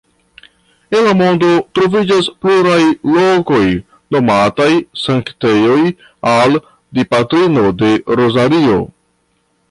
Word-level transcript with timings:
En 0.99 1.03
la 1.07 1.11
mondo 1.17 1.49
troviĝas 1.79 2.29
pluraj 2.45 2.77
lokoj 3.17 3.61
nomataj 4.15 4.69
sanktejoj 5.01 5.77
al 6.31 6.57
Dipatrino 7.01 7.67
de 7.83 7.91
Rozario. 8.21 8.79